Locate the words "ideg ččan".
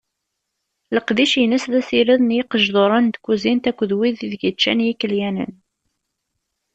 4.25-4.79